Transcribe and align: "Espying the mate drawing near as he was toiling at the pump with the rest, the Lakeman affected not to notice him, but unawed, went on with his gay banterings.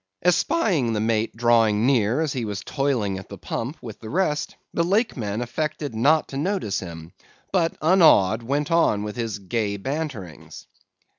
"Espying 0.23 0.93
the 0.93 0.99
mate 0.99 1.35
drawing 1.37 1.85
near 1.85 2.21
as 2.21 2.33
he 2.33 2.43
was 2.43 2.63
toiling 2.63 3.19
at 3.19 3.29
the 3.29 3.37
pump 3.37 3.77
with 3.83 3.99
the 3.99 4.09
rest, 4.09 4.55
the 4.73 4.83
Lakeman 4.83 5.41
affected 5.43 5.93
not 5.93 6.29
to 6.29 6.37
notice 6.37 6.79
him, 6.79 7.13
but 7.51 7.75
unawed, 7.83 8.41
went 8.41 8.71
on 8.71 9.03
with 9.03 9.15
his 9.15 9.37
gay 9.37 9.77
banterings. 9.77 10.65